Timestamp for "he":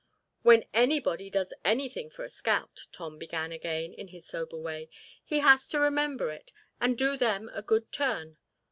5.23-5.41